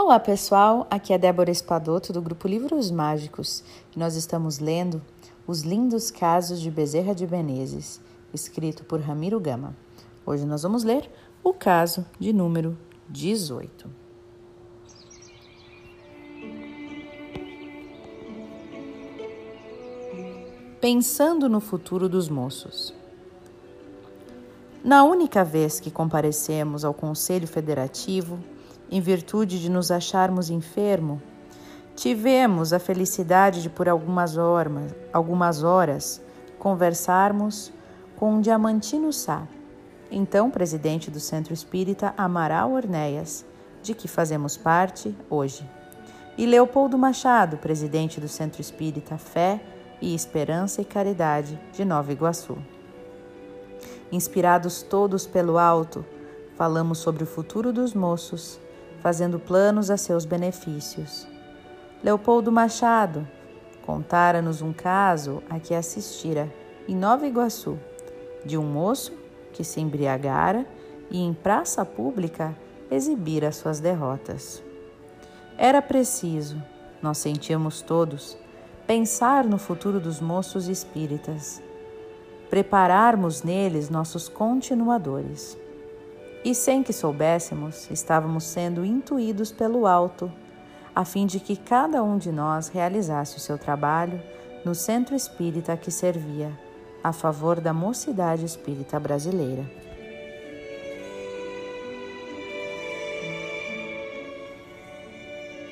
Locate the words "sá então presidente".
39.12-41.10